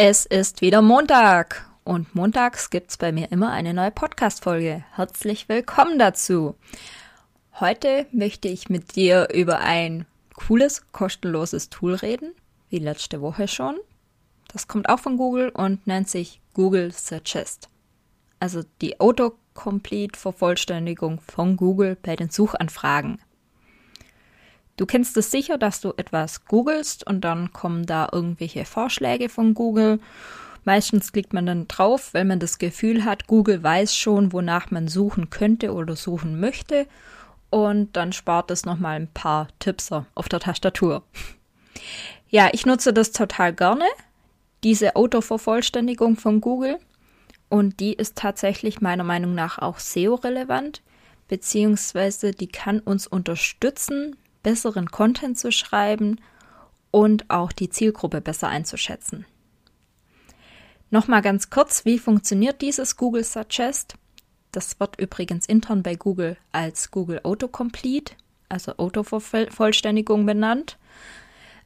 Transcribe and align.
Es 0.00 0.26
ist 0.26 0.60
wieder 0.60 0.80
Montag 0.80 1.68
und 1.82 2.14
montags 2.14 2.70
gibt 2.70 2.92
es 2.92 2.98
bei 2.98 3.10
mir 3.10 3.32
immer 3.32 3.50
eine 3.50 3.74
neue 3.74 3.90
Podcast-Folge. 3.90 4.84
Herzlich 4.92 5.48
willkommen 5.48 5.98
dazu. 5.98 6.54
Heute 7.58 8.06
möchte 8.12 8.46
ich 8.46 8.70
mit 8.70 8.94
dir 8.94 9.26
über 9.34 9.58
ein 9.58 10.06
cooles, 10.36 10.84
kostenloses 10.92 11.68
Tool 11.68 11.96
reden, 11.96 12.32
wie 12.68 12.78
letzte 12.78 13.20
Woche 13.20 13.48
schon. 13.48 13.74
Das 14.46 14.68
kommt 14.68 14.88
auch 14.88 15.00
von 15.00 15.16
Google 15.16 15.48
und 15.48 15.84
nennt 15.88 16.08
sich 16.08 16.40
Google 16.54 16.92
Suggest. 16.92 17.68
Also 18.38 18.62
die 18.80 19.00
Autocomplete-Vervollständigung 19.00 21.20
von 21.22 21.56
Google 21.56 21.96
bei 22.00 22.14
den 22.14 22.30
Suchanfragen. 22.30 23.20
Du 24.78 24.86
kennst 24.86 25.16
es 25.16 25.32
sicher, 25.32 25.58
dass 25.58 25.80
du 25.80 25.92
etwas 25.96 26.44
googelst 26.44 27.04
und 27.04 27.22
dann 27.22 27.52
kommen 27.52 27.84
da 27.84 28.08
irgendwelche 28.12 28.64
Vorschläge 28.64 29.28
von 29.28 29.52
Google. 29.52 29.98
Meistens 30.64 31.10
klickt 31.12 31.32
man 31.32 31.46
dann 31.46 31.66
drauf, 31.66 32.14
weil 32.14 32.24
man 32.24 32.38
das 32.38 32.58
Gefühl 32.58 33.04
hat, 33.04 33.26
Google 33.26 33.60
weiß 33.60 33.96
schon, 33.96 34.32
wonach 34.32 34.70
man 34.70 34.86
suchen 34.86 35.30
könnte 35.30 35.74
oder 35.74 35.96
suchen 35.96 36.38
möchte. 36.38 36.86
Und 37.50 37.96
dann 37.96 38.12
spart 38.12 38.52
es 38.52 38.66
nochmal 38.66 39.00
ein 39.00 39.08
paar 39.12 39.48
Tipps 39.58 39.90
auf 40.14 40.28
der 40.28 40.38
Tastatur. 40.40 41.02
Ja, 42.28 42.50
ich 42.52 42.64
nutze 42.64 42.92
das 42.92 43.10
total 43.10 43.52
gerne, 43.54 43.86
diese 44.62 44.94
Autovervollständigung 44.94 46.16
von 46.16 46.40
Google. 46.40 46.78
Und 47.48 47.80
die 47.80 47.94
ist 47.94 48.16
tatsächlich 48.16 48.80
meiner 48.80 49.04
Meinung 49.04 49.34
nach 49.34 49.58
auch 49.58 49.80
SEO-relevant, 49.80 50.82
beziehungsweise 51.26 52.30
die 52.30 52.48
kann 52.48 52.78
uns 52.78 53.08
unterstützen, 53.08 54.14
besseren 54.42 54.90
Content 54.90 55.38
zu 55.38 55.52
schreiben 55.52 56.20
und 56.90 57.28
auch 57.28 57.52
die 57.52 57.70
Zielgruppe 57.70 58.20
besser 58.20 58.48
einzuschätzen. 58.48 59.26
Nochmal 60.90 61.20
ganz 61.22 61.50
kurz, 61.50 61.84
wie 61.84 61.98
funktioniert 61.98 62.62
dieses 62.62 62.96
Google 62.96 63.24
Suggest? 63.24 63.94
Das 64.52 64.80
wird 64.80 64.98
übrigens 64.98 65.46
intern 65.46 65.82
bei 65.82 65.94
Google 65.94 66.38
als 66.52 66.90
Google 66.90 67.20
Autocomplete, 67.22 68.14
also 68.48 68.72
Autovervollständigung 68.78 70.24
benannt. 70.24 70.78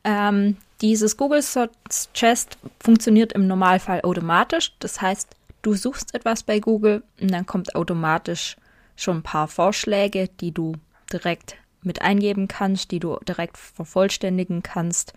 Ähm, 0.02 0.56
dieses 0.80 1.16
Google 1.16 1.42
Suggest 1.42 2.58
funktioniert 2.80 3.32
im 3.32 3.46
Normalfall 3.46 4.00
automatisch. 4.02 4.74
Das 4.80 5.00
heißt, 5.00 5.28
du 5.62 5.74
suchst 5.74 6.14
etwas 6.14 6.42
bei 6.42 6.58
Google 6.58 7.04
und 7.20 7.30
dann 7.30 7.46
kommt 7.46 7.76
automatisch 7.76 8.56
schon 8.96 9.18
ein 9.18 9.22
paar 9.22 9.46
Vorschläge, 9.46 10.28
die 10.40 10.50
du 10.50 10.74
direkt 11.12 11.56
mit 11.82 12.02
eingeben 12.02 12.48
kannst, 12.48 12.90
die 12.90 13.00
du 13.00 13.18
direkt 13.26 13.56
vervollständigen 13.56 14.62
kannst. 14.62 15.12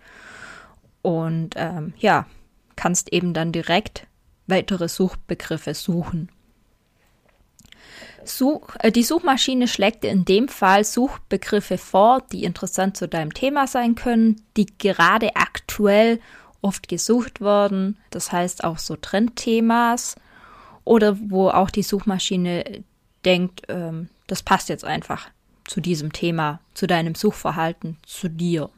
Und 1.02 1.54
ähm, 1.56 1.94
ja, 1.98 2.26
kannst 2.74 3.12
eben 3.12 3.32
dann 3.34 3.52
direkt 3.52 4.06
weitere 4.46 4.88
Suchbegriffe 4.88 5.74
suchen. 5.74 6.30
Such, 8.24 8.74
äh, 8.80 8.90
die 8.90 9.02
Suchmaschine 9.02 9.68
schlägt 9.68 10.04
dir 10.04 10.10
in 10.10 10.24
dem 10.24 10.48
Fall 10.48 10.84
Suchbegriffe 10.84 11.78
vor, 11.78 12.22
die 12.32 12.44
interessant 12.44 12.96
zu 12.96 13.08
deinem 13.08 13.32
Thema 13.32 13.66
sein 13.66 13.94
können, 13.94 14.42
die 14.56 14.66
gerade 14.78 15.36
aktuell 15.36 16.20
oft 16.60 16.88
gesucht 16.88 17.40
werden, 17.40 17.96
das 18.10 18.32
heißt 18.32 18.64
auch 18.64 18.78
so 18.78 18.96
Trendthemas 18.96 20.16
oder 20.84 21.16
wo 21.30 21.48
auch 21.50 21.70
die 21.70 21.82
Suchmaschine 21.82 22.82
denkt, 23.24 23.62
ähm, 23.68 24.08
das 24.26 24.42
passt 24.42 24.68
jetzt 24.68 24.84
einfach 24.84 25.28
zu 25.66 25.80
diesem 25.80 26.12
Thema, 26.12 26.60
zu 26.74 26.86
deinem 26.86 27.14
Suchverhalten, 27.14 27.98
zu 28.04 28.28
dir. 28.28 28.70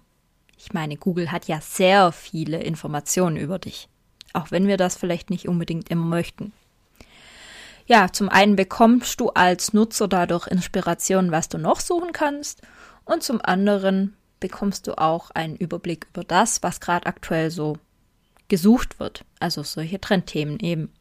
Ich 0.56 0.72
meine, 0.72 0.96
Google 0.96 1.30
hat 1.30 1.46
ja 1.46 1.60
sehr 1.60 2.12
viele 2.12 2.62
Informationen 2.62 3.36
über 3.36 3.58
dich, 3.58 3.88
auch 4.32 4.50
wenn 4.50 4.66
wir 4.66 4.76
das 4.76 4.96
vielleicht 4.96 5.30
nicht 5.30 5.48
unbedingt 5.48 5.90
immer 5.90 6.04
möchten. 6.04 6.52
Ja, 7.86 8.12
zum 8.12 8.28
einen 8.28 8.56
bekommst 8.56 9.20
du 9.20 9.30
als 9.30 9.72
Nutzer 9.72 10.08
dadurch 10.08 10.46
Inspiration, 10.46 11.30
was 11.30 11.48
du 11.48 11.58
noch 11.58 11.80
suchen 11.80 12.12
kannst, 12.12 12.62
und 13.04 13.22
zum 13.22 13.40
anderen 13.42 14.14
bekommst 14.40 14.86
du 14.86 14.98
auch 14.98 15.30
einen 15.30 15.56
Überblick 15.56 16.06
über 16.12 16.24
das, 16.24 16.62
was 16.62 16.80
gerade 16.80 17.06
aktuell 17.06 17.50
so 17.50 17.78
gesucht 18.48 19.00
wird, 19.00 19.24
also 19.40 19.62
solche 19.62 20.00
Trendthemen 20.00 20.58
eben. 20.60 20.92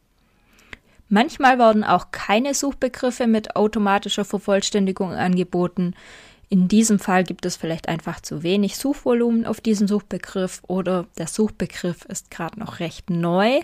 Manchmal 1.08 1.58
werden 1.58 1.84
auch 1.84 2.10
keine 2.10 2.54
Suchbegriffe 2.54 3.26
mit 3.26 3.56
automatischer 3.56 4.24
Vervollständigung 4.24 5.12
angeboten. 5.12 5.94
In 6.50 6.68
diesem 6.68 6.98
Fall 6.98 7.24
gibt 7.24 7.44
es 7.46 7.56
vielleicht 7.56 7.88
einfach 7.88 8.20
zu 8.20 8.42
wenig 8.42 8.76
Suchvolumen 8.76 9.46
auf 9.46 9.60
diesen 9.60 9.88
Suchbegriff 9.88 10.62
oder 10.66 11.06
der 11.16 11.26
Suchbegriff 11.26 12.04
ist 12.06 12.30
gerade 12.30 12.58
noch 12.58 12.80
recht 12.80 13.10
neu 13.10 13.60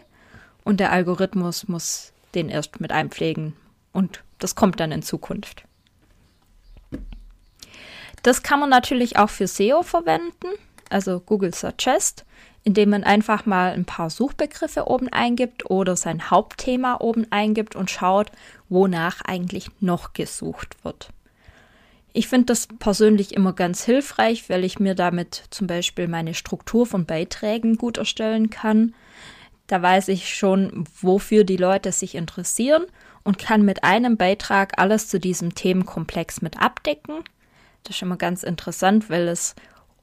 und 0.65 0.81
der 0.81 0.93
Algorithmus 0.93 1.69
muss 1.69 2.12
den 2.34 2.49
erst 2.49 2.81
mit 2.81 2.93
einpflegen 2.93 3.54
und 3.93 4.22
das 4.38 4.54
kommt 4.54 4.81
dann 4.81 4.93
in 4.93 5.03
Zukunft. 5.03 5.65
Das 8.22 8.43
kann 8.43 8.60
man 8.60 8.71
natürlich 8.71 9.19
auch 9.19 9.31
für 9.31 9.47
SEO 9.47 9.83
verwenden, 9.83 10.49
also 10.91 11.21
Google 11.21 11.54
Suggest 11.54 12.25
indem 12.65 12.91
man 12.91 13.05
einfach 13.05 13.47
mal 13.47 13.73
ein 13.73 13.85
paar 13.85 14.11
Suchbegriffe 14.11 14.89
oben 14.89 15.09
eingibt 15.11 15.71
oder 15.71 15.97
sein 15.97 16.31
Hauptthema 16.31 16.97
oben 17.01 17.27
eingibt 17.31 17.77
und 17.77 17.91
schaut, 17.91 18.33
wonach 18.69 19.21
eigentlich 19.21 19.69
noch 19.81 20.15
gesucht 20.15 20.83
wird. 20.83 21.11
Ich 22.15 22.29
finde 22.29 22.47
das 22.47 22.69
persönlich 22.79 23.35
immer 23.35 23.53
ganz 23.53 23.85
hilfreich, 23.85 24.49
weil 24.49 24.65
ich 24.65 24.79
mir 24.79 24.95
damit 24.95 25.45
zum 25.51 25.67
Beispiel 25.67 26.09
meine 26.09 26.33
Struktur 26.33 26.87
von 26.87 27.07
Beiträgen 27.07 27.77
gut 27.77 27.99
erstellen 27.99 28.51
kann. 28.51 28.95
Da 29.67 29.83
weiß 29.83 30.09
ich 30.09 30.35
schon, 30.35 30.85
wofür 31.01 31.45
die 31.45 31.57
Leute 31.57 31.93
sich 31.93 32.15
interessieren 32.15 32.85
und 33.25 33.39
kann 33.39 33.65
mit 33.65 33.83
einem 33.85 34.17
Beitrag 34.17 34.79
alles 34.79 35.09
zu 35.09 35.19
diesem 35.19 35.55
Themenkomplex 35.55 36.41
mit 36.41 36.61
abdecken. 36.61 37.25
Das 37.83 37.97
ist 37.97 38.03
immer 38.03 38.17
ganz 38.17 38.43
interessant, 38.43 39.11
weil 39.11 39.27
es 39.29 39.55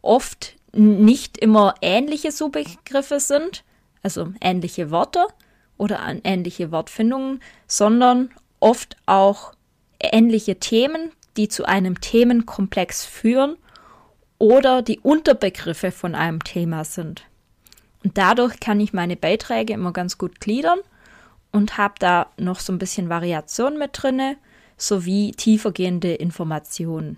oft 0.02 0.56
nicht 0.74 1.38
immer 1.38 1.76
ähnliche 1.82 2.32
Suchbegriffe 2.32 3.20
sind, 3.20 3.64
also 4.04 4.34
ähnliche 4.42 4.92
Worte 4.92 5.26
oder 5.78 6.00
ähnliche 6.24 6.72
Wortfindungen, 6.72 7.42
sondern 7.68 8.30
oft 8.59 8.96
auch 9.06 9.54
ähnliche 10.00 10.60
Themen, 10.60 11.12
die 11.38 11.48
zu 11.48 11.66
einem 11.66 12.00
Themenkomplex 12.00 13.06
führen 13.06 13.58
oder 14.38 14.81
die 14.81 15.00
Unterbegriffe 15.00 15.92
von 15.92 16.16
einem 16.16 16.44
Thema 16.44 16.84
sind. 16.84 17.24
Und 18.04 18.18
dadurch 18.18 18.60
kann 18.60 18.80
ich 18.80 18.94
meine 18.94 19.16
Beiträge 19.16 19.74
immer 19.74 19.94
ganz 19.94 20.18
gut 20.18 20.40
gliedern 20.40 20.80
und 21.52 21.78
habe 21.78 21.96
da 22.00 22.28
noch 22.38 22.60
so 22.60 22.74
ein 22.74 22.80
bisschen 22.80 23.10
Variation 23.10 23.78
mit 23.78 23.92
drinne, 23.94 24.38
sowie 24.78 25.31
tiefergehende 25.31 26.13
Informationen. 26.13 27.18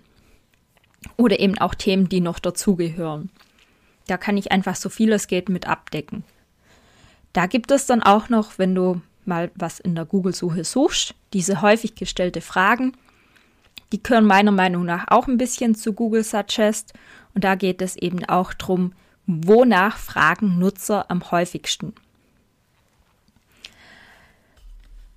Oder 1.16 1.40
eben 1.40 1.58
auch 1.58 1.74
Themen, 1.74 2.08
die 2.08 2.20
noch 2.20 2.38
dazugehören. 2.38 3.30
Da 4.06 4.16
kann 4.16 4.36
ich 4.36 4.52
einfach 4.52 4.76
so 4.76 4.88
viel 4.88 5.12
es 5.12 5.26
geht 5.26 5.48
mit 5.48 5.66
abdecken. 5.66 6.24
Da 7.32 7.46
gibt 7.46 7.70
es 7.70 7.86
dann 7.86 8.02
auch 8.02 8.28
noch, 8.28 8.58
wenn 8.58 8.74
du 8.74 9.00
mal 9.24 9.50
was 9.54 9.80
in 9.80 9.94
der 9.94 10.04
Google-Suche 10.04 10.64
suchst, 10.64 11.14
diese 11.32 11.62
häufig 11.62 11.94
gestellte 11.94 12.40
Fragen. 12.40 12.92
Die 13.92 14.02
gehören 14.02 14.24
meiner 14.24 14.52
Meinung 14.52 14.84
nach 14.84 15.06
auch 15.08 15.26
ein 15.26 15.38
bisschen 15.38 15.74
zu 15.74 15.92
Google 15.92 16.24
Suggest. 16.24 16.92
Und 17.34 17.44
da 17.44 17.54
geht 17.54 17.82
es 17.82 17.96
eben 17.96 18.24
auch 18.24 18.52
darum, 18.54 18.92
wonach 19.26 19.96
fragen 19.96 20.58
Nutzer 20.58 21.10
am 21.10 21.30
häufigsten. 21.30 21.94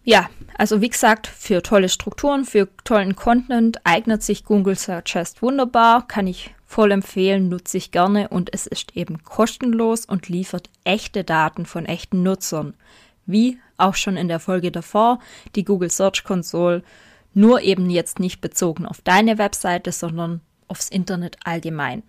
Ja, 0.03 0.29
also 0.57 0.79
wie 0.81 0.89
gesagt, 0.89 1.27
für 1.27 1.61
tolle 1.61 1.89
Strukturen, 1.89 2.45
für 2.45 2.69
tollen 2.85 3.15
Content 3.15 3.85
eignet 3.85 4.23
sich 4.23 4.45
Google 4.45 4.77
Suggest 4.77 5.41
wunderbar, 5.41 6.07
kann 6.07 6.27
ich 6.27 6.55
voll 6.67 6.91
empfehlen, 6.91 7.47
nutze 7.49 7.77
ich 7.77 7.91
gerne 7.91 8.27
und 8.27 8.53
es 8.53 8.67
ist 8.67 8.95
eben 8.95 9.23
kostenlos 9.23 10.05
und 10.05 10.27
liefert 10.27 10.69
echte 10.83 11.23
Daten 11.23 11.65
von 11.65 11.85
echten 11.85 12.21
Nutzern. 12.21 12.75
Wie 13.25 13.57
auch 13.77 13.95
schon 13.95 14.17
in 14.17 14.27
der 14.27 14.39
Folge 14.39 14.71
davor, 14.71 15.19
die 15.55 15.63
Google 15.63 15.89
Search 15.89 16.23
Console, 16.23 16.83
nur 17.33 17.61
eben 17.61 17.89
jetzt 17.89 18.19
nicht 18.19 18.41
bezogen 18.41 18.85
auf 18.85 19.01
deine 19.01 19.37
Webseite, 19.37 19.91
sondern 19.91 20.41
aufs 20.67 20.89
Internet 20.89 21.37
allgemein. 21.43 22.03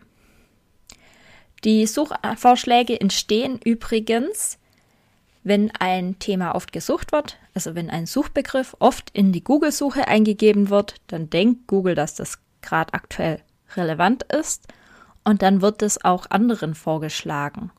Die 1.64 1.86
Suchvorschläge 1.86 3.00
entstehen 3.00 3.60
übrigens, 3.64 4.58
wenn 5.44 5.70
ein 5.78 6.18
Thema 6.18 6.54
oft 6.54 6.72
gesucht 6.72 7.12
wird, 7.12 7.38
also 7.54 7.74
wenn 7.74 7.90
ein 7.90 8.06
Suchbegriff 8.06 8.76
oft 8.80 9.10
in 9.10 9.32
die 9.32 9.42
Google-Suche 9.42 10.08
eingegeben 10.08 10.70
wird, 10.70 10.96
dann 11.06 11.30
denkt 11.30 11.66
Google, 11.66 11.94
dass 11.94 12.14
das 12.14 12.38
gerade 12.60 12.92
aktuell 12.94 13.40
relevant 13.78 14.24
ist 14.24 14.66
und 15.24 15.42
dann 15.42 15.62
wird 15.62 15.82
es 15.82 16.04
auch 16.04 16.26
anderen 16.30 16.74
vorgeschlagen. 16.74 17.70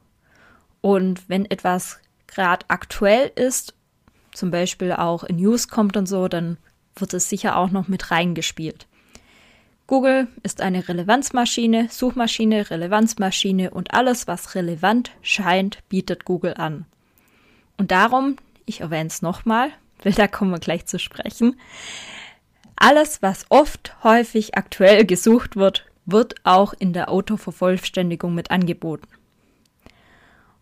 Und 0.82 1.28
wenn 1.28 1.46
etwas 1.46 2.00
gerade 2.28 2.66
aktuell 2.70 3.32
ist, 3.36 3.74
zum 4.32 4.52
Beispiel 4.52 4.94
auch 4.94 5.24
in 5.24 5.38
News 5.38 5.68
kommt 5.68 5.98
und 5.98 6.06
so, 6.06 6.28
dann 6.28 6.58
wird 6.96 7.14
es 7.14 7.30
sicher 7.30 7.58
auch 7.58 7.72
noch 7.72 7.88
mit 7.88 8.12
reingespielt. 8.12 8.88
Google 9.88 10.28
ist 10.44 10.62
eine 10.62 10.88
Relevanzmaschine, 10.88 11.88
Suchmaschine, 11.90 12.70
Relevanzmaschine 12.70 13.72
und 13.72 13.94
alles, 13.94 14.28
was 14.28 14.54
relevant 14.54 15.12
scheint, 15.24 15.80
bietet 15.90 16.26
Google 16.26 16.54
an. 16.54 16.86
Und 17.78 17.90
darum, 17.90 18.36
ich 18.68 18.82
erwähne 18.82 19.08
es 19.08 19.24
nochmal, 19.24 19.72
weil 20.04 20.14
da 20.14 20.28
kommen 20.28 20.52
wir 20.52 20.60
gleich 20.60 20.86
zu 20.86 21.00
sprechen, 21.00 21.60
alles, 22.76 23.22
was 23.22 23.46
oft, 23.50 23.96
häufig, 24.04 24.56
aktuell 24.56 25.06
gesucht 25.06 25.56
wird, 25.56 25.86
wird 26.12 26.36
auch 26.44 26.74
in 26.78 26.94
der 26.94 27.10
Autovervollständigung 27.10 28.34
mit 28.36 28.52
angeboten. 28.52 29.08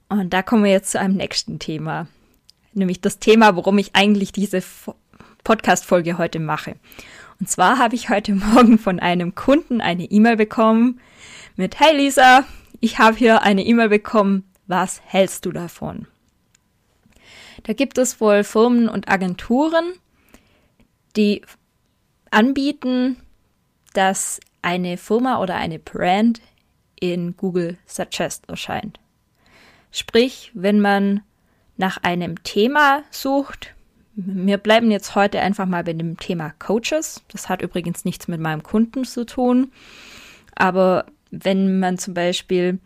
Und 0.09 0.33
da 0.33 0.41
kommen 0.41 0.63
wir 0.63 0.71
jetzt 0.71 0.91
zu 0.91 0.99
einem 0.99 1.15
nächsten 1.15 1.59
Thema, 1.59 2.07
nämlich 2.73 3.01
das 3.01 3.19
Thema, 3.19 3.55
worum 3.55 3.77
ich 3.77 3.95
eigentlich 3.95 4.31
diese 4.31 4.63
Podcast-Folge 5.43 6.17
heute 6.17 6.39
mache. 6.39 6.75
Und 7.39 7.49
zwar 7.49 7.77
habe 7.77 7.95
ich 7.95 8.09
heute 8.09 8.33
Morgen 8.35 8.79
von 8.79 8.99
einem 8.99 9.35
Kunden 9.35 9.81
eine 9.81 10.05
E-Mail 10.05 10.37
bekommen 10.37 10.99
mit 11.55 11.79
Hey 11.79 11.95
Lisa, 11.95 12.45
ich 12.79 12.99
habe 12.99 13.17
hier 13.17 13.41
eine 13.41 13.65
E-Mail 13.65 13.89
bekommen, 13.89 14.43
was 14.67 15.01
hältst 15.03 15.45
du 15.45 15.51
davon? 15.51 16.07
Da 17.63 17.73
gibt 17.73 17.97
es 17.97 18.21
wohl 18.21 18.43
Firmen 18.43 18.87
und 18.87 19.09
Agenturen, 19.09 19.93
die 21.15 21.41
anbieten, 22.29 23.17
dass 23.93 24.39
eine 24.61 24.97
Firma 24.97 25.39
oder 25.41 25.55
eine 25.55 25.79
Brand 25.79 26.41
in 26.99 27.35
Google 27.37 27.77
Suggest 27.85 28.49
erscheint. 28.49 28.99
Sprich, 29.91 30.51
wenn 30.53 30.81
man 30.81 31.21
nach 31.77 31.97
einem 32.03 32.43
Thema 32.43 33.03
sucht, 33.11 33.73
wir 34.15 34.57
bleiben 34.57 34.89
jetzt 34.89 35.13
heute 35.13 35.41
einfach 35.41 35.67
mal 35.67 35.83
bei 35.83 35.93
dem 35.93 36.17
Thema 36.17 36.51
Coaches. 36.57 37.23
Das 37.27 37.49
hat 37.49 37.61
übrigens 37.61 38.03
nichts 38.03 38.27
mit 38.27 38.41
meinem 38.41 38.63
Kunden 38.63 39.05
zu 39.05 39.25
tun. 39.27 39.71
Aber 40.55 41.05
wenn 41.29 41.79
man 41.79 41.99
zum 41.99 42.15
Beispiel 42.15 42.79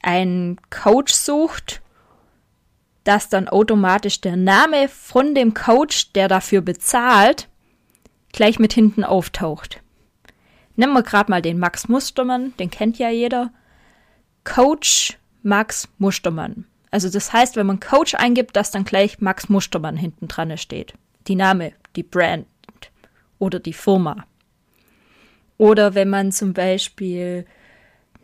einen 0.00 0.58
Coach 0.70 1.12
sucht, 1.12 1.82
dass 3.04 3.28
dann 3.28 3.48
automatisch 3.48 4.22
der 4.22 4.36
Name 4.36 4.88
von 4.88 5.34
dem 5.34 5.52
Coach, 5.52 6.12
der 6.12 6.28
dafür 6.28 6.62
bezahlt, 6.62 7.48
gleich 8.32 8.58
mit 8.58 8.72
hinten 8.72 9.04
auftaucht. 9.04 9.81
Nehmen 10.76 10.94
wir 10.94 11.02
gerade 11.02 11.30
mal 11.30 11.42
den 11.42 11.58
Max 11.58 11.88
Mustermann, 11.88 12.54
den 12.58 12.70
kennt 12.70 12.98
ja 12.98 13.10
jeder. 13.10 13.52
Coach 14.44 15.18
Max 15.42 15.88
Mustermann. 15.98 16.66
Also 16.90 17.08
das 17.08 17.32
heißt, 17.32 17.56
wenn 17.56 17.66
man 17.66 17.80
Coach 17.80 18.14
eingibt, 18.14 18.56
dass 18.56 18.70
dann 18.70 18.84
gleich 18.84 19.20
Max 19.20 19.48
Mustermann 19.48 19.96
hinten 19.96 20.28
dran 20.28 20.56
steht. 20.58 20.94
Die 21.26 21.36
Name, 21.36 21.72
die 21.96 22.02
Brand 22.02 22.46
oder 23.38 23.60
die 23.60 23.72
Firma. 23.72 24.24
Oder 25.58 25.94
wenn 25.94 26.10
man 26.10 26.32
zum 26.32 26.52
Beispiel 26.52 27.46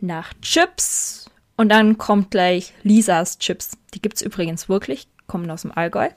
nach 0.01 0.33
Chips 0.41 1.29
und 1.57 1.69
dann 1.69 1.97
kommt 1.97 2.31
gleich 2.31 2.73
Lisas 2.83 3.37
Chips. 3.37 3.77
Die 3.93 4.01
gibt 4.01 4.17
es 4.17 4.21
übrigens 4.21 4.69
wirklich, 4.69 5.07
kommen 5.27 5.49
aus 5.49 5.63
dem 5.63 5.71
Allgäu. 5.71 6.09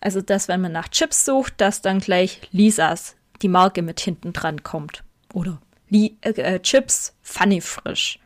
Also, 0.00 0.20
dass 0.20 0.48
wenn 0.48 0.60
man 0.60 0.72
nach 0.72 0.88
Chips 0.88 1.24
sucht, 1.24 1.54
dass 1.58 1.82
dann 1.82 1.98
gleich 1.98 2.40
Lisas, 2.52 3.16
die 3.42 3.48
Marke 3.48 3.82
mit 3.82 4.00
hinten 4.00 4.32
dran 4.32 4.62
kommt. 4.62 5.02
Oder 5.32 5.60
Li 5.88 6.16
äh, 6.20 6.60
Chips 6.60 7.14
Funny 7.22 7.60
Frisch. 7.60 8.18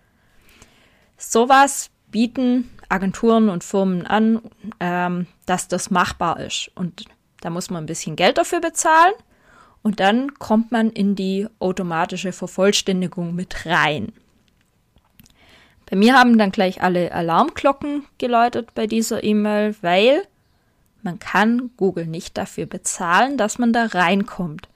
Sowas 1.16 1.90
bieten 2.10 2.70
Agenturen 2.88 3.49
und 3.49 3.64
Firmen 3.64 4.06
an, 4.06 4.43
ähm, 4.81 5.26
dass 5.46 5.69
das 5.69 5.90
machbar 5.90 6.40
ist. 6.40 6.70
Und 6.75 7.04
da 7.40 7.50
muss 7.50 7.70
man 7.70 7.84
ein 7.84 7.87
bisschen 7.87 8.16
Geld 8.16 8.38
dafür 8.38 8.60
bezahlen. 8.60 9.14
Und 9.82 9.99
dann 9.99 10.34
kommt 10.34 10.70
man 10.70 10.90
in 10.90 11.16
die 11.16 11.49
automatische 11.58 12.32
Vervollständigung 12.32 13.34
mit 13.34 13.66
rein. 13.66 14.12
Bei 15.90 15.96
mir 15.96 16.14
haben 16.14 16.38
dann 16.38 16.52
gleich 16.52 16.82
alle 16.82 17.12
Alarmglocken 17.12 18.04
geläutet 18.19 18.75
bei 18.75 18.87
dieser 18.87 19.25
E-Mail, 19.25 19.75
weil 19.82 20.22
man 21.02 21.19
kann 21.19 21.70
Google 21.76 22.06
nicht 22.06 22.38
dafür 22.38 22.66
bezahlen, 22.66 23.37
dass 23.37 23.58
man 23.58 23.72
da 23.72 23.87
reinkommt. 23.87 24.69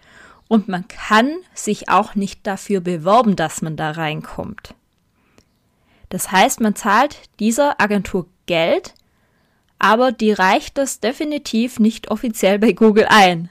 Und 0.48 0.68
man 0.68 0.86
kann 0.88 1.30
sich 1.54 1.88
auch 1.88 2.14
nicht 2.14 2.46
dafür 2.46 2.80
bewerben, 2.80 3.36
dass 3.36 3.62
man 3.62 3.76
da 3.76 3.90
reinkommt. 3.90 4.74
Das 6.08 6.30
heißt, 6.30 6.60
man 6.60 6.76
zahlt 6.76 7.18
dieser 7.40 7.80
Agentur 7.80 8.28
Geld, 8.46 8.94
aber 9.78 10.12
die 10.12 10.32
reicht 10.32 10.78
das 10.78 11.00
definitiv 11.00 11.80
nicht 11.80 12.10
offiziell 12.10 12.58
bei 12.58 12.72
Google 12.72 13.06
ein. 13.08 13.50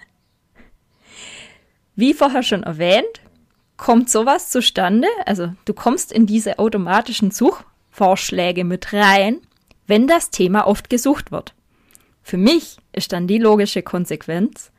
Wie 1.96 2.14
vorher 2.14 2.44
schon 2.44 2.64
erwähnt, 2.64 3.22
kommt 3.78 4.10
sowas 4.10 4.50
zustande, 4.50 5.08
also 5.26 5.54
du 5.66 5.74
kommst 5.74 6.12
in 6.12 6.26
diese 6.26 6.60
automatischen 6.60 7.32
Suchvorschläge 7.32 8.64
mit 8.64 8.94
rein, 8.94 9.42
wenn 9.88 10.08
das 10.08 10.30
Thema 10.30 10.66
oft 10.66 10.90
gesucht 10.90 11.32
wird. 11.32 11.54
Für 12.24 12.38
mich 12.38 12.78
ist 12.92 13.12
dann 13.12 13.28
die 13.28 13.38
logische 13.38 13.84
Konsequenz, 13.84 14.72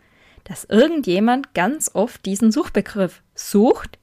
dass 0.46 0.64
irgendjemand 0.64 1.54
ganz 1.54 1.90
oft 1.92 2.24
diesen 2.24 2.52
Suchbegriff 2.52 3.20
sucht, 3.34 3.98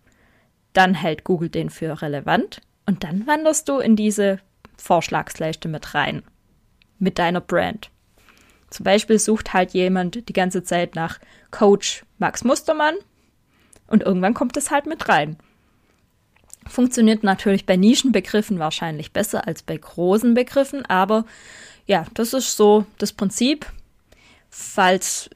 dann 0.74 0.94
hält 0.94 1.24
Google 1.24 1.50
den 1.50 1.70
für 1.70 2.02
relevant 2.02 2.62
und 2.86 3.06
dann 3.06 3.26
wanderst 3.26 3.70
du 3.70 3.80
in 3.80 3.96
diese 3.96 4.40
Vorschlagsleiste 4.78 5.70
mit 5.70 5.94
rein. 5.94 6.24
Mit 7.00 7.18
deiner 7.18 7.40
Brand. 7.40 7.90
Zum 8.70 8.84
Beispiel 8.84 9.20
sucht 9.20 9.54
halt 9.54 9.72
jemand 9.72 10.28
die 10.28 10.34
ganze 10.34 10.64
Zeit 10.64 10.96
nach 10.96 11.20
Coach 11.50 12.04
Max 12.18 12.44
Mustermann 12.44 12.96
und 13.88 14.04
irgendwann 14.04 14.34
kommt 14.34 14.58
es 14.58 14.70
halt 14.70 14.86
mit 14.86 15.08
rein. 15.08 15.38
Funktioniert 16.68 17.24
natürlich 17.24 17.66
bei 17.66 17.78
Nischenbegriffen 17.78 18.60
wahrscheinlich 18.60 19.14
besser 19.14 19.48
als 19.48 19.64
bei 19.64 19.78
großen 19.78 20.34
Begriffen, 20.34 20.86
aber 20.88 21.26
ja, 21.86 22.06
das 22.16 22.34
ist 22.34 22.58
so 22.58 22.86
das 22.98 23.14
Prinzip. 23.14 23.66
Falls 24.56 25.32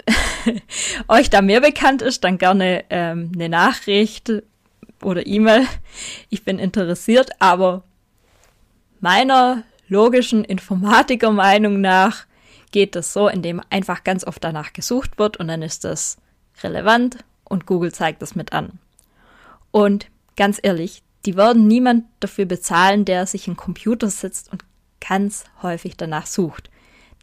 euch 1.07 1.31
da 1.31 1.41
mehr 1.41 1.59
bekannt 1.59 2.03
ist, 2.03 2.23
dann 2.23 2.37
gerne 2.37 2.85
ähm, 2.91 3.31
eine 3.33 3.49
Nachricht 3.49 4.31
oder 5.01 5.25
E-Mail. 5.25 5.65
Ich 6.29 6.45
bin 6.45 6.59
interessiert, 6.59 7.31
aber 7.39 7.83
meiner 8.99 9.63
logischen 9.87 10.43
Informatiker-Meinung 10.43 11.81
nach 11.81 12.27
geht 12.71 12.95
es 12.95 13.11
so, 13.11 13.27
indem 13.27 13.59
einfach 13.71 14.03
ganz 14.03 14.23
oft 14.23 14.43
danach 14.43 14.71
gesucht 14.71 15.17
wird 15.17 15.37
und 15.37 15.47
dann 15.47 15.63
ist 15.63 15.83
das 15.83 16.17
relevant 16.61 17.17
und 17.43 17.65
Google 17.65 17.91
zeigt 17.91 18.21
das 18.21 18.35
mit 18.35 18.53
an. 18.53 18.77
Und 19.71 20.11
ganz 20.35 20.59
ehrlich, 20.61 21.01
die 21.25 21.35
werden 21.35 21.65
niemand 21.65 22.05
dafür 22.19 22.45
bezahlen, 22.45 23.03
der 23.03 23.25
sich 23.25 23.47
in 23.47 23.57
Computer 23.57 24.11
sitzt 24.11 24.51
und 24.51 24.63
ganz 24.99 25.45
häufig 25.63 25.97
danach 25.97 26.27
sucht. 26.27 26.69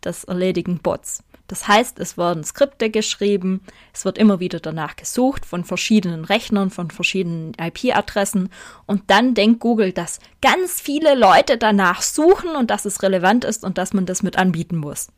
Das 0.00 0.24
erledigen 0.24 0.80
Bots. 0.80 1.22
Das 1.46 1.68
heißt, 1.68 1.98
es 1.98 2.16
werden 2.16 2.42
Skripte 2.42 2.88
geschrieben, 2.88 3.60
es 3.92 4.04
wird 4.06 4.16
immer 4.16 4.40
wieder 4.40 4.60
danach 4.60 4.96
gesucht 4.96 5.44
von 5.44 5.64
verschiedenen 5.64 6.24
Rechnern, 6.24 6.70
von 6.70 6.90
verschiedenen 6.90 7.52
IP-Adressen 7.60 8.48
und 8.86 9.02
dann 9.08 9.34
denkt 9.34 9.60
Google, 9.60 9.92
dass 9.92 10.20
ganz 10.40 10.80
viele 10.80 11.14
Leute 11.14 11.58
danach 11.58 12.00
suchen 12.00 12.56
und 12.56 12.70
dass 12.70 12.86
es 12.86 13.02
relevant 13.02 13.44
ist 13.44 13.62
und 13.62 13.76
dass 13.76 13.92
man 13.92 14.06
das 14.06 14.22
mit 14.22 14.38
anbieten 14.38 14.78
muss. 14.78 15.08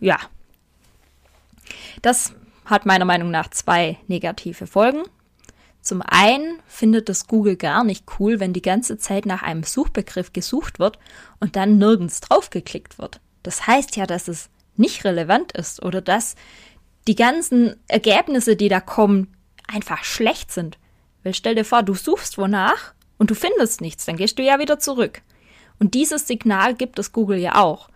Ja. 0.00 0.18
Das 2.02 2.34
hat 2.66 2.84
meiner 2.84 3.04
Meinung 3.06 3.30
nach 3.30 3.48
zwei 3.48 3.98
negative 4.06 4.66
Folgen. 4.66 5.02
Zum 5.80 6.02
einen 6.02 6.58
findet 6.66 7.08
es 7.08 7.26
Google 7.26 7.56
gar 7.56 7.84
nicht 7.84 8.04
cool, 8.18 8.38
wenn 8.38 8.52
die 8.52 8.60
ganze 8.60 8.98
Zeit 8.98 9.24
nach 9.24 9.42
einem 9.42 9.62
Suchbegriff 9.62 10.32
gesucht 10.34 10.78
wird 10.78 10.98
und 11.38 11.56
dann 11.56 11.78
nirgends 11.78 12.20
draufgeklickt 12.20 12.98
wird. 12.98 13.20
Das 13.42 13.66
heißt 13.66 13.96
ja, 13.96 14.06
dass 14.06 14.28
es 14.28 14.50
nicht 14.76 15.04
relevant 15.04 15.52
ist 15.52 15.82
oder 15.82 16.00
dass 16.00 16.34
die 17.06 17.14
ganzen 17.14 17.76
Ergebnisse, 17.88 18.56
die 18.56 18.68
da 18.68 18.80
kommen, 18.80 19.34
einfach 19.66 20.04
schlecht 20.04 20.52
sind. 20.52 20.78
Weil 21.22 21.34
stell 21.34 21.54
dir 21.54 21.64
vor, 21.64 21.82
du 21.82 21.94
suchst 21.94 22.38
wonach 22.38 22.94
und 23.18 23.30
du 23.30 23.34
findest 23.34 23.80
nichts, 23.80 24.06
dann 24.06 24.16
gehst 24.16 24.38
du 24.38 24.42
ja 24.42 24.58
wieder 24.58 24.78
zurück. 24.78 25.22
Und 25.78 25.94
dieses 25.94 26.26
Signal 26.26 26.74
gibt 26.74 26.98
es 26.98 27.12
Google 27.12 27.38
ja 27.38 27.56
auch. 27.56 27.88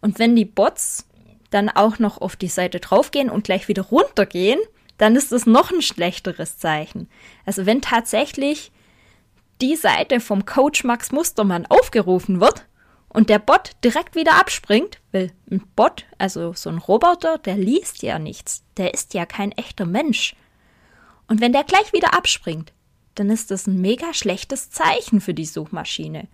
Und 0.00 0.18
wenn 0.18 0.36
die 0.36 0.44
Bots 0.44 1.06
dann 1.50 1.68
auch 1.68 1.98
noch 1.98 2.20
auf 2.20 2.36
die 2.36 2.48
Seite 2.48 2.80
draufgehen 2.80 3.28
und 3.28 3.44
gleich 3.44 3.68
wieder 3.68 3.82
runtergehen, 3.82 4.60
dann 4.98 5.16
ist 5.16 5.32
das 5.32 5.46
noch 5.46 5.70
ein 5.70 5.82
schlechteres 5.82 6.58
Zeichen. 6.58 7.08
Also 7.46 7.66
wenn 7.66 7.80
tatsächlich 7.80 8.70
die 9.60 9.76
Seite 9.76 10.20
vom 10.20 10.44
Coach 10.44 10.84
Max 10.84 11.12
Mustermann 11.12 11.66
aufgerufen 11.66 12.40
wird 12.40 12.66
und 13.12 13.28
der 13.28 13.40
Bot 13.40 13.72
direkt 13.84 14.14
wieder 14.14 14.38
abspringt, 14.38 15.00
weil 15.12 15.32
ein 15.50 15.62
Bot, 15.74 16.06
also 16.16 16.52
so 16.54 16.70
ein 16.70 16.78
Roboter, 16.78 17.38
der 17.38 17.56
liest 17.56 18.02
ja 18.02 18.18
nichts. 18.18 18.62
Der 18.76 18.94
ist 18.94 19.14
ja 19.14 19.26
kein 19.26 19.52
echter 19.52 19.84
Mensch. 19.84 20.36
Und 21.26 21.40
wenn 21.40 21.52
der 21.52 21.64
gleich 21.64 21.92
wieder 21.92 22.14
abspringt, 22.14 22.72
dann 23.16 23.30
ist 23.30 23.50
das 23.50 23.66
ein 23.66 23.80
mega 23.80 24.14
schlechtes 24.14 24.70
Zeichen 24.70 25.20
für 25.20 25.34
die 25.34 25.44
Suchmaschine. 25.44 26.28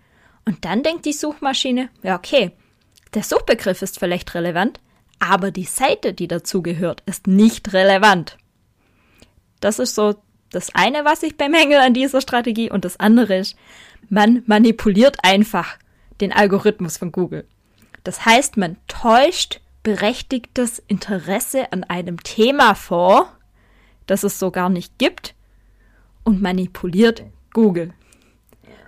Und 0.45 0.65
dann 0.65 0.83
denkt 0.83 1.05
die 1.05 1.13
Suchmaschine, 1.13 1.89
ja 2.03 2.15
okay, 2.15 2.51
der 3.13 3.23
Suchbegriff 3.23 3.81
ist 3.81 3.99
vielleicht 3.99 4.35
relevant, 4.35 4.79
aber 5.19 5.49
die 5.49 5.65
Seite, 5.65 6.13
die 6.13 6.27
dazugehört, 6.27 7.01
ist 7.07 7.25
nicht 7.25 7.73
relevant. 7.73 8.37
Das 9.59 9.79
ist 9.79 9.95
so 9.95 10.15
das 10.51 10.73
eine, 10.75 11.05
was 11.05 11.23
ich 11.23 11.37
bemängel 11.37 11.79
an 11.79 11.95
dieser 11.95 12.21
Strategie 12.21 12.69
und 12.69 12.85
das 12.85 12.99
andere 12.99 13.37
ist, 13.37 13.57
man 14.09 14.43
manipuliert 14.45 15.17
einfach 15.23 15.77
den 16.21 16.31
Algorithmus 16.33 16.97
von 16.97 17.11
Google. 17.11 17.45
Das 18.03 18.25
heißt, 18.25 18.57
man 18.57 18.77
täuscht 18.87 19.61
berechtigtes 19.83 20.79
Interesse 20.87 21.71
an 21.71 21.83
einem 21.83 22.21
Thema 22.23 22.75
vor, 22.75 23.31
das 24.05 24.23
es 24.23 24.39
so 24.39 24.51
gar 24.51 24.69
nicht 24.69 24.97
gibt, 24.97 25.35
und 26.23 26.41
manipuliert 26.41 27.23
Google. 27.53 27.93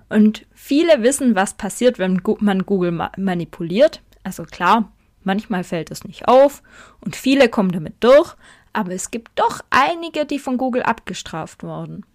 Und 0.09 0.45
viele 0.53 1.03
wissen, 1.03 1.36
was 1.36 1.53
passiert, 1.53 2.00
wenn 2.00 2.21
man 2.39 2.65
Google 2.65 2.91
ma 2.91 3.12
manipuliert. 3.17 4.01
Also 4.24 4.43
klar, 4.43 4.91
manchmal 5.24 5.63
fällt 5.63 5.91
es 5.91 6.03
nicht 6.03 6.27
auf 6.27 6.63
und 7.00 7.15
viele 7.15 7.48
kommen 7.48 7.71
damit 7.71 7.95
durch, 8.01 8.36
aber 8.74 8.91
es 8.91 9.12
gibt 9.12 9.31
doch 9.36 9.62
einige, 9.69 10.25
die 10.25 10.39
von 10.39 10.57
Google 10.57 10.83
abgestraft 10.83 11.63
wurden. 11.63 12.05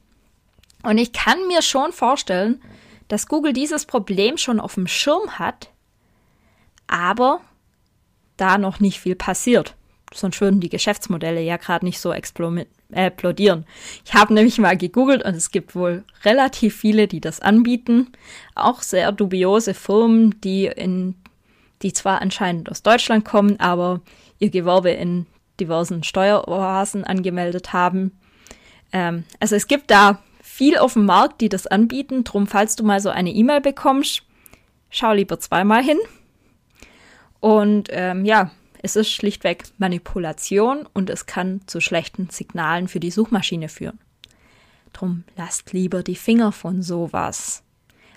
Und 0.83 0.99
ich 0.99 1.13
kann 1.13 1.47
mir 1.49 1.63
schon 1.63 1.93
vorstellen, 1.93 2.61
dass 3.09 3.27
Google 3.27 3.53
dieses 3.53 3.87
Problem 3.87 4.37
schon 4.37 4.61
auf 4.61 4.75
dem 4.75 4.87
Schirm 4.87 5.39
hat, 5.39 5.71
aber 6.87 7.41
da 8.37 8.59
noch 8.59 8.81
nicht 8.81 9.01
viel 9.01 9.15
passiert. 9.15 9.75
Sonst 10.13 10.41
würden 10.41 10.61
die 10.61 10.69
Geschäftsmodelle 10.69 11.41
ja 11.41 11.57
gerade 11.57 11.85
nicht 11.85 11.99
so 11.99 12.13
explodieren. 12.13 13.67
Ich 14.05 14.15
habe 14.15 14.33
nämlich 14.33 14.59
mal 14.59 14.77
gegoogelt 14.77 15.25
und 15.25 15.35
es 15.35 15.51
gibt 15.51 15.75
wohl 15.75 16.05
relativ 16.25 16.77
viele, 16.77 17.09
die 17.09 17.21
das 17.21 17.41
anbieten. 17.41 18.13
Auch 18.55 18.83
sehr 18.83 19.11
dubiose 19.11 19.75
Firmen, 19.75 20.41
die 20.43 20.67
in, 20.67 21.17
die 21.83 21.93
zwar 21.93 22.23
anscheinend 22.23 22.71
aus 22.71 22.83
Deutschland 22.83 23.25
kommen, 23.25 23.59
aber 23.59 24.03
ihr 24.39 24.51
Gewerbe 24.51 24.91
in 24.91 25.27
diversen 25.59 26.05
Steueroasen 26.05 27.05
angemeldet 27.05 27.73
haben. 27.73 28.13
Ähm, 28.93 29.25
also 29.41 29.57
es 29.57 29.67
gibt 29.67 29.91
da 29.91 30.21
viel 30.55 30.79
auf 30.79 30.93
dem 30.93 31.05
Markt, 31.05 31.41
die 31.41 31.49
das 31.49 31.67
anbieten. 31.67 32.25
Drum, 32.25 32.47
falls 32.47 32.77
du 32.77 32.85
mal 32.85 33.01
so 33.01 33.11
eine 33.11 33.31
E-Mail 33.31 33.61
bekommst, 33.61 34.23
schau 34.89 35.13
lieber 35.13 35.41
zweimal 35.41 35.83
hin. 35.83 35.99
Und 37.41 37.89
ähm, 37.91 38.25
ja, 38.25 38.51
es 38.83 38.97
ist 38.97 39.11
schlichtweg 39.11 39.65
Manipulation 39.79 40.89
und 40.93 41.11
es 41.11 41.27
kann 41.27 41.63
zu 41.67 41.81
schlechten 41.81 42.31
Signalen 42.31 42.89
für 42.89 43.01
die 43.01 43.11
Suchmaschine 43.11 43.69
führen. 43.69 43.99
Drum 44.93 45.25
lasst 45.37 45.73
lieber 45.73 46.03
die 46.03 46.15
Finger 46.15 46.53
von 46.53 46.83
sowas. 46.83 47.63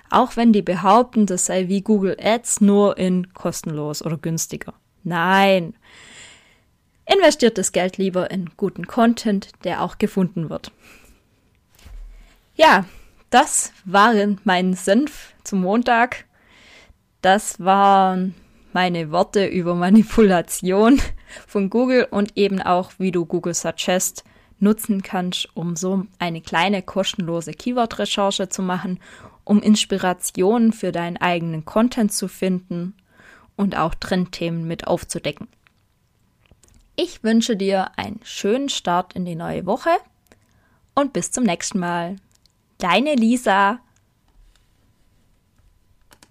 Auch 0.10 0.38
wenn 0.38 0.53
die 0.53 0.62
behaupten, 0.62 1.25
das 1.25 1.48
sei 1.48 1.67
wie 1.67 1.82
Google 1.82 2.17
Ads 2.22 2.62
nur 2.62 2.98
in 2.98 3.34
kostenlos 3.34 4.06
oder 4.06 4.17
günstiger. 4.17 4.74
Nein, 5.03 5.74
Investiert 7.10 7.58
das 7.58 7.72
Geld 7.72 7.98
lieber 7.98 8.29
in 8.32 8.50
guten 8.58 8.86
Content, 8.86 9.51
der 9.63 9.82
auch 9.82 9.98
gefunden 9.98 10.50
wird. 10.50 10.74
Ja, 12.58 12.86
das 13.30 13.72
waren 13.86 14.42
mein 14.44 14.74
Senf 14.74 15.36
zum 15.44 15.62
Montag. 15.62 16.26
Das 17.22 17.60
waren 17.60 18.34
meine 18.74 19.12
Worte 19.12 19.46
über 19.46 19.76
Manipulation 19.76 21.00
von 21.48 21.70
Google 21.70 22.08
und 22.10 22.36
eben 22.36 22.60
auch, 22.60 22.94
wie 22.98 23.12
du 23.12 23.28
Google 23.28 23.54
Suggest 23.54 24.24
nutzen 24.60 25.04
kannst, 25.04 25.56
um 25.56 25.76
so 25.76 26.08
eine 26.18 26.42
kleine 26.42 26.82
kostenlose 26.82 27.52
Keyword-Recherche 27.52 28.50
zu 28.50 28.64
machen, 28.64 29.00
um 29.44 29.62
Inspirationen 29.62 30.74
für 30.74 30.92
deinen 30.92 31.18
eigenen 31.18 31.64
Content 31.64 32.12
zu 32.12 32.28
finden 32.28 32.96
und 33.56 33.78
auch 33.78 33.94
Trendthemen 33.94 34.66
mit 34.66 34.88
aufzudecken. 34.88 35.48
Ich 36.96 37.24
wünsche 37.24 37.56
dir 37.56 37.92
einen 37.98 38.20
schönen 38.24 38.70
Start 38.70 39.14
in 39.14 39.26
die 39.26 39.36
neue 39.36 39.68
Woche 39.68 39.92
und 40.96 41.14
bis 41.14 41.30
zum 41.30 41.44
nächsten 41.44 41.78
Mal. 41.78 42.16
Deine 42.77 43.15
Lisa 43.15 43.79